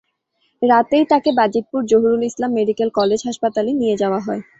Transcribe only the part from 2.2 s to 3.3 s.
Islam medical college